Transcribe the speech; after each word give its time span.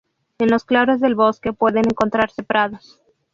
En 0.39 0.49
los 0.49 0.63
claros 0.65 0.99
del 0.99 1.13
bosque 1.13 1.53
pueden 1.53 1.85
encontrarse 1.85 2.41
prados. 2.41 3.03